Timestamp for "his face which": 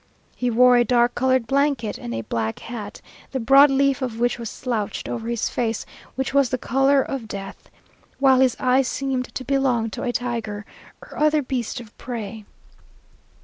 5.27-6.33